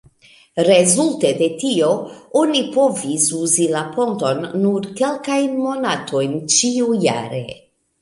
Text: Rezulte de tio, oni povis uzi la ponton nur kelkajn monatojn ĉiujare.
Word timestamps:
Rezulte 0.69 1.33
de 1.41 1.49
tio, 1.63 1.89
oni 2.41 2.63
povis 2.79 3.29
uzi 3.43 3.69
la 3.75 3.85
ponton 3.99 4.43
nur 4.67 4.91
kelkajn 5.03 5.57
monatojn 5.71 6.39
ĉiujare. 6.59 7.49